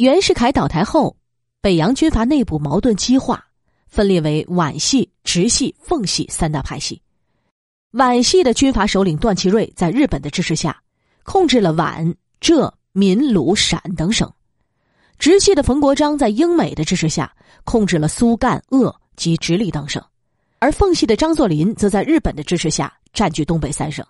[0.00, 1.14] 袁世凯倒台后，
[1.60, 3.44] 北洋军阀内部矛盾激化，
[3.86, 7.02] 分裂为皖系、直系、奉系三大派系。
[7.90, 10.74] 皖系的军阀首领段祺瑞在日本的支持下，
[11.22, 14.26] 控制了皖、浙、闽、鲁、陕等省；
[15.18, 17.30] 直系的冯国璋在英美的支持下，
[17.64, 20.00] 控制了苏、赣、鄂及直隶等省；
[20.60, 24.02] 而奉系的张作霖则在日本的支持下，占据东北三省。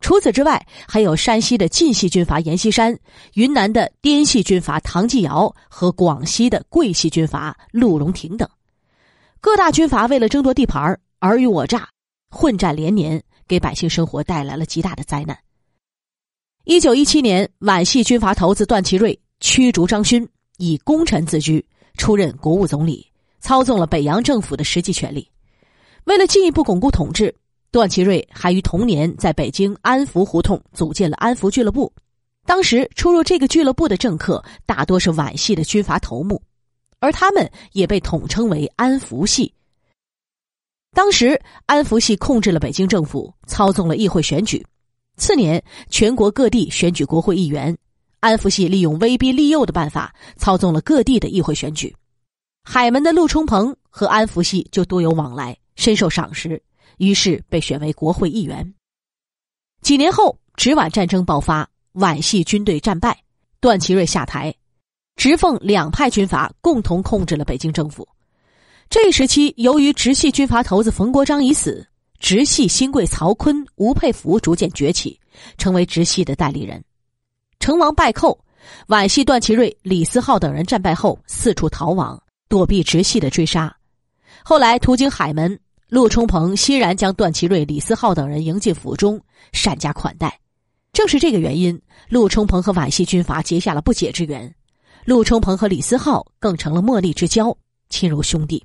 [0.00, 2.98] 除此之外，还有山西的晋系军阀阎锡山、
[3.34, 8.48] 云南的滇系军阀唐继尧和广西的桂系军阀陆荣廷等。
[9.40, 11.88] 各大军阀为了争夺地盘尔虞我诈。
[12.32, 15.36] 混战连年，给百姓生活带来了极大的灾难。
[16.62, 20.26] 一九一七年，皖系军阀头子段祺瑞驱逐张勋，
[20.58, 23.04] 以功臣自居，出任国务总理，
[23.40, 25.28] 操纵了北洋政府的实际权力。
[26.04, 27.34] 为了进一步巩固统治，
[27.70, 31.92] 段祺瑞还于同年在北京安福胡同组建了安福俱乐部。
[32.46, 36.42] 当时出入这个俱乐部的政客大多是皖系的军阀头目，
[36.98, 39.52] 而他们也被统称为安福系。
[40.92, 44.66] 当时，安福系控制了北京政府，操纵了议会选举。
[45.16, 47.76] 次年，全国各地选举国会议员，
[48.18, 51.94] 安福系利用威逼利诱的办法，操纵了各地的议会选举。
[52.64, 56.60] 海门的陆冲鹏和安福系就多有往来，深受赏识，
[57.00, 58.74] 于是被选为国会议员。
[59.80, 63.18] 几年后，直皖战争爆发，皖系军队战败，
[63.58, 64.54] 段祺瑞下台，
[65.16, 68.06] 直奉两派军阀共同控制了北京政府。
[68.90, 71.86] 这一时期，由于直系军阀头子冯国璋已死，
[72.18, 75.18] 直系新贵曹锟、吴佩孚逐渐崛起，
[75.56, 76.84] 成为直系的代理人。
[77.60, 78.38] 成王败寇，
[78.88, 83.74] 皖系段祺瑞、李思浩等人战败后四处逃亡，躲避直系的追杀。
[84.44, 85.58] 后来途经海门，
[85.90, 89.20] 陆冲鹏欣然将段祺瑞、李思浩等人迎进府中，
[89.52, 90.38] 善加款待。
[90.92, 94.54] 正是这个原因，陆冲鹏和皖系军阀结下了不解之缘。
[95.04, 97.56] 陆冲鹏和李思浩更成了莫逆之交，
[97.88, 98.64] 亲如兄弟。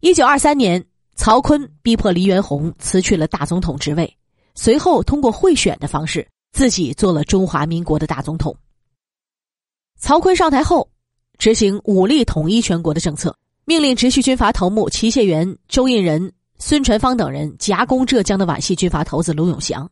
[0.00, 0.84] 一九二三年，
[1.14, 4.16] 曹锟逼迫黎元洪辞去了大总统职位，
[4.56, 8.56] 随后通过贿选的方式，自己做了中华民国的大总统。
[10.00, 10.90] 曹锟上台后，
[11.38, 19.90] 执行武力统一全国的政策，命令直系军阀头目齐燮元、周印仁、孙传芳等人夹攻浙江的皖系军阀头子卢永祥。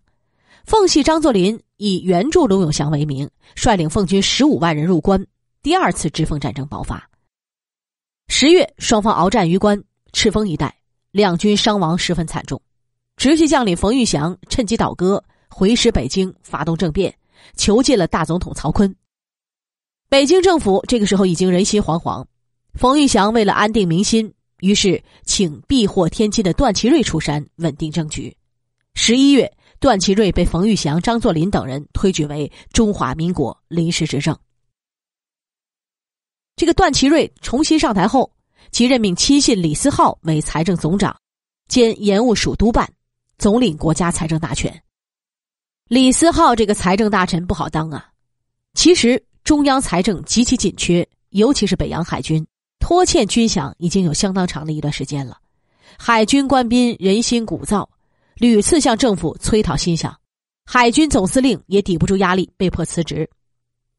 [0.67, 5.27] 奉系张作霖以援助卢永祥为名，率领奉军十五万人入关，
[5.63, 7.09] 第二次直奉战争爆发。
[8.29, 9.83] 十月，双方鏖战于关。
[10.13, 10.77] 赤峰一带，
[11.11, 12.61] 两军伤亡十分惨重。
[13.17, 17.15] 直系将领冯玉祥趁机倒戈，回师北京，发动政变，
[17.57, 18.95] 囚禁了大总统曹锟。
[20.11, 22.23] 北京政府这个时候已经人心惶惶。
[22.75, 28.37] 冯玉祥为了安定民心，于是请避祸天津的段祺瑞出山，稳定政局。
[28.95, 34.39] 十一月，段祺瑞被冯玉祥、张作霖等人推举为中华民国临时执政。
[36.57, 38.33] 这个段祺瑞重新上台后。
[38.71, 41.15] 即任命亲信李思浩为财政总长，
[41.69, 42.91] 兼盐务署督办，
[43.37, 44.83] 总领国家财政大权。
[45.89, 48.11] 李思浩这个财政大臣不好当啊！
[48.73, 52.43] 其实中央财政极其紧缺，尤其是北洋海军
[52.83, 55.39] 拖欠军饷已经有相当长的一段时间了。
[55.97, 57.87] 海军官兵人心鼓噪，
[58.35, 60.13] 屡次向政府催讨薪饷，
[60.67, 63.31] 海军总司令也抵不住压力，被迫辞职。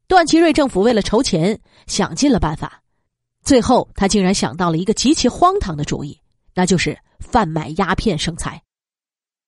[0.06, 2.82] 段祺瑞政府为了筹钱，想尽了办法。
[3.42, 6.20] 最后，他竟然想到了一个极其荒唐的主意，
[6.54, 8.62] 那就是贩卖鸦片生财。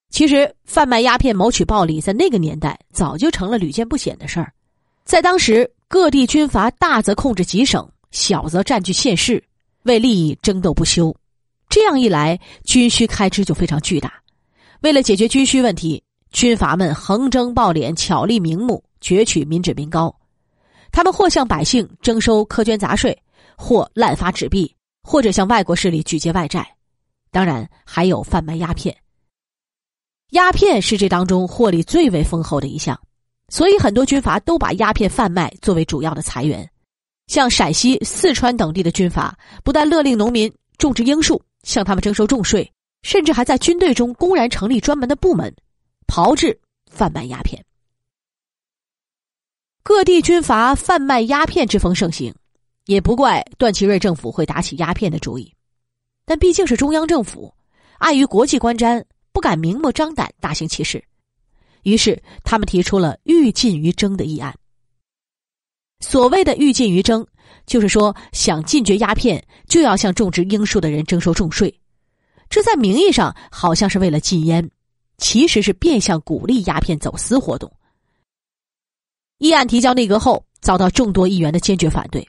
[0.09, 4.51] 其实，贩卖鸦片谋取暴利，在那个年代早就成了屡见不鲜的事儿。
[5.05, 9.43] 在当时，各地军阀大则控制几省，小则占据县市，
[9.83, 11.15] 为利益争斗不休。
[11.69, 14.13] 这样一来，军需开支就非常巨大。
[14.81, 20.15] 为了解决军需问题，军阀们横征暴敛，巧立名目，攫取民脂民膏。
[20.91, 23.17] 他们或向百姓征收苛捐杂税。
[23.59, 24.71] 或滥发纸币，
[25.03, 26.77] 或者向外国势力举借外债，
[27.31, 28.95] 当然还有贩卖鸦片。
[30.33, 33.01] 鸦片是这当中获利最为丰厚的一项，
[33.49, 36.71] 所以很多军阀都把鸦片贩卖作为主要的财源。
[37.27, 45.55] 像陕西、四川等地的军阀，不但勒令农民种植罂粟，向他们征收重税，甚至还在军队中公然成立专门的部门，
[46.07, 46.59] 炮制
[46.91, 47.65] 贩卖鸦片。
[49.83, 52.35] 各地军阀贩卖鸦片之风盛行。
[52.87, 55.53] 也不怪段祺瑞政府会打起鸦片的主意，
[56.25, 57.53] 但毕竟是中央政府，
[57.99, 61.03] 碍于国际观瞻，不敢明目张胆大行其事，
[61.83, 64.57] 于是他们提出了欲禁于征的议案。
[66.01, 67.27] 所谓的欲禁于征，
[67.67, 71.81] 就是说想禁绝鸦片，就要向种植罂粟的人征收重税。
[72.49, 74.71] 这在名义上好像是为了禁烟，
[75.19, 77.73] 其实是变相鼓励鸦片走私活动。
[79.39, 82.27] 议案提交内阁后，遭到众多议员的坚决反对。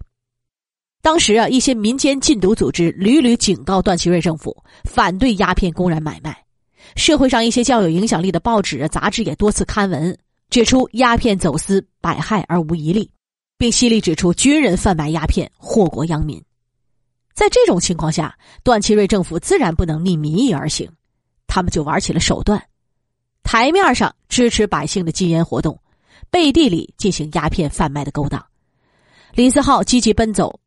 [1.02, 6.36] 当时啊，一些民间禁毒组织屡屡警告段祺瑞政府反对鸦片公然买卖。
[6.96, 10.18] 社会上一些较有影响力的报纸、杂志也多次刊文，
[10.50, 13.10] 指出鸦片走私百害而无一利，
[13.58, 16.42] 并犀利指出军人贩卖鸦片祸国殃民。
[17.34, 20.90] 在这种情况下，段祺瑞政府自然不能逆民意而行，
[21.46, 22.62] 他们就玩起了手段，
[23.44, 25.80] 台面上支持百姓的禁烟活动，
[26.30, 28.44] 背地里进行鸦片贩卖的勾当。
[29.34, 30.60] 李思浩积极奔走，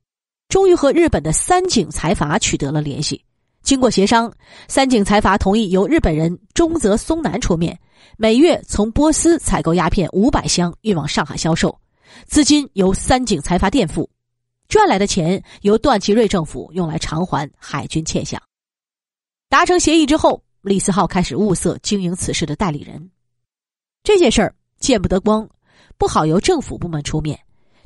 [0.49, 3.25] 终于和日本的三井财阀取得了联系。
[3.63, 4.33] 经过协商，
[4.69, 7.79] 三井财阀同意由日本人中泽松南出面，
[8.17, 11.77] 每月从波斯采购鸦片五百箱，运往上海销售，
[12.27, 14.09] 资金由三井财阀垫付，
[14.69, 18.41] 赚来的钱由段祺瑞政府用来偿还海军欠项。
[19.49, 23.11] 达成协议之后，李思浩开始物色经营此事的代理人。
[24.03, 25.49] 这件事儿见不得光，
[25.99, 27.39] 不好由政府部门出面，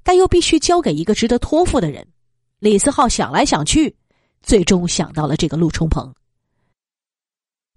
[0.03, 2.07] 但又必须交给一个值得托付的人。
[2.59, 3.97] 李思浩想来想去。
[4.47, 6.15] 最终想到了这个陆冲鹏。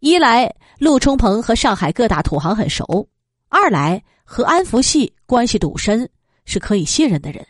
[0.02, 3.08] 一来，陆冲鹏和上海各大土行很熟；
[3.48, 6.10] 二来，和安福系关系笃深，
[6.48, 7.46] 是可以信任的人。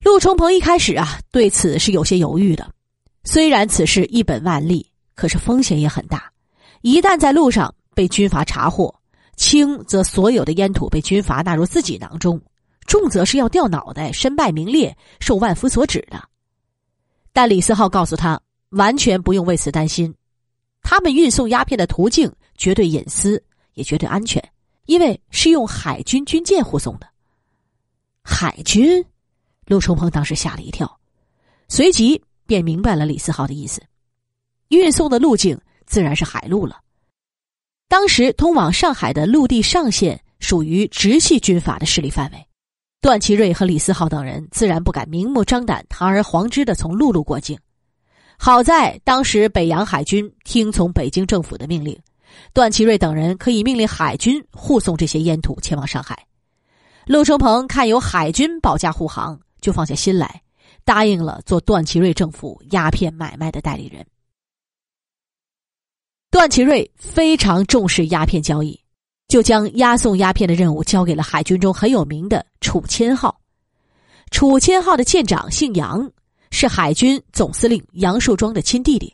[0.00, 2.72] 陆冲鹏一开始啊，对此是有些犹豫的。
[3.24, 6.32] 虽然此事一本万利，可是风险也很大。
[6.82, 8.94] 一旦在路上被军阀查获，
[9.36, 12.40] 轻则所有的烟土被军阀纳入自己囊中，
[12.86, 16.22] 重则是要掉脑袋、身败名裂、受万夫所指的。
[17.32, 18.40] 但李思浩告诉他，
[18.70, 20.14] 完全不用为此担心，
[20.82, 23.42] 他们运送鸦片的途径绝对隐私，
[23.74, 24.40] 也绝对安全，
[24.86, 27.06] 因为是用海军军舰护送的。
[28.22, 29.04] 海军，
[29.66, 30.98] 陆冲鹏当时吓了一跳，
[31.68, 33.82] 随即便明白了李思浩的意思，
[34.68, 36.80] 运送的路径自然是海路了。
[37.88, 42.46] 当时通往上海的陆地上线属于直系军阀的势力范围。
[43.00, 47.56] 段祺瑞和李思浩等人自然不敢明目张胆、堂而皇之的从陆路过境。
[48.36, 51.96] 好在当时北洋海军听从北京政府的命令，
[52.52, 56.26] 段祺瑞等人可以命令海军护送这些烟土前往上海。
[57.06, 60.42] 陆冲鹏看有海军保驾护航，就放下心来，
[60.84, 64.06] 答应了做段祺瑞政府鸦片买卖的代理人。
[66.30, 68.80] 段祺瑞非常重视鸦片交易。
[69.28, 73.40] 就将押送鸦片的任务交给了海军中很有名的楚谦号。
[74.30, 76.08] 楚谦号的舰长姓杨，
[76.52, 79.12] 是海军总司令杨树庄的亲弟弟。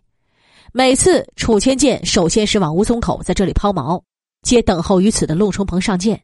[0.74, 4.02] 每次楚谦舰首先驶往吴淞口，在这里抛锚，
[4.40, 6.18] 接等候于此的陆冲鹏上舰。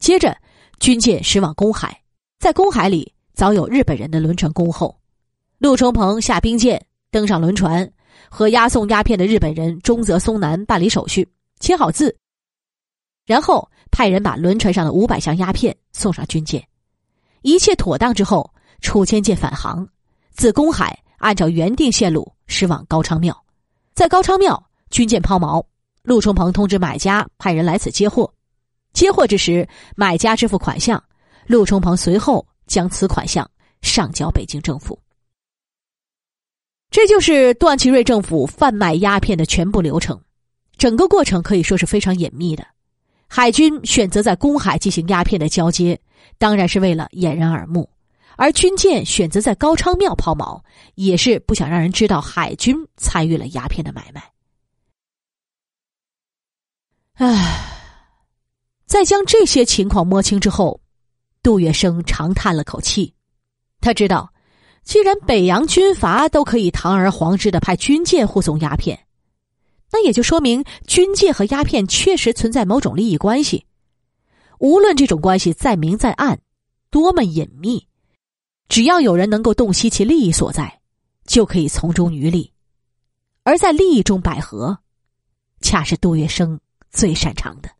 [0.00, 0.36] 接着，
[0.80, 2.02] 军舰驶往公海，
[2.40, 4.98] 在公海里早有日本人的轮船恭候。
[5.58, 7.88] 陆冲鹏下兵舰，登上轮船，
[8.28, 11.28] 和押送鸦片的日本人中泽松南办理手续，
[11.60, 12.16] 签好字。
[13.24, 16.66] 然后派人把轮船上的五百箱鸦片送上军舰，
[17.42, 19.88] 一切妥当之后，楚谦舰返航，
[20.32, 23.43] 自公海按照原定线路驶往高昌庙，
[23.94, 24.60] 在高昌庙
[24.90, 25.64] 军舰抛锚，
[26.02, 28.28] 陆冲鹏通知买家派人来此接货，
[28.92, 31.02] 接货之时，买家支付款项，
[31.46, 33.48] 陆冲鹏随后将此款项
[33.82, 34.98] 上交北京政府。
[36.90, 40.20] 这就是段祺瑞政府贩卖鸦片的全部流程，
[40.76, 42.66] 整个过程可以说是非常隐秘的。
[43.28, 45.96] 海军选择在公海进行鸦片的交接，
[46.36, 47.84] 当然是为了掩人耳目；
[48.36, 50.62] 而军舰选择在高昌庙抛锚，
[50.94, 54.32] 也是不想让人知道海军参与了鸦片的买卖。
[57.14, 57.70] 唉，
[58.86, 60.80] 在将这些情况摸清之后，
[61.42, 63.14] 杜月笙长叹了口气。
[63.80, 64.32] 他知道，
[64.82, 68.98] 既然北洋军阀都可以堂而皇之的派军舰护送鸦片。
[69.92, 73.64] 那也就说明军舰和鸦片确实存在某种利益关系，
[74.58, 76.40] 无论这种关系再明再暗，
[76.90, 77.86] 多么隐秘，
[78.68, 80.80] 只要有人能够洞悉其利益所在，
[81.26, 82.52] 就可以从中渔利，
[83.42, 84.78] 而在利益中百合，
[85.60, 86.58] 恰是杜月笙
[86.90, 87.70] 最擅长的。